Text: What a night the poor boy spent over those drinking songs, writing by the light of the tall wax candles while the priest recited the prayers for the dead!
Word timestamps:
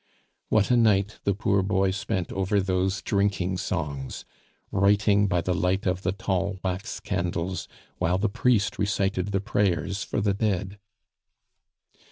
What 0.49 0.71
a 0.71 0.75
night 0.77 1.19
the 1.25 1.35
poor 1.35 1.61
boy 1.61 1.91
spent 1.91 2.31
over 2.31 2.59
those 2.59 3.03
drinking 3.03 3.57
songs, 3.59 4.25
writing 4.71 5.27
by 5.27 5.41
the 5.41 5.53
light 5.53 5.85
of 5.85 6.01
the 6.01 6.11
tall 6.11 6.57
wax 6.63 6.99
candles 6.99 7.67
while 7.99 8.17
the 8.17 8.27
priest 8.27 8.79
recited 8.79 9.27
the 9.27 9.39
prayers 9.41 10.01
for 10.03 10.19
the 10.19 10.33
dead! 10.33 10.79